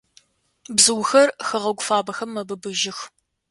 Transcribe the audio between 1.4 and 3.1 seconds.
хэгъэгу фабэхэм мэбыбыжьых.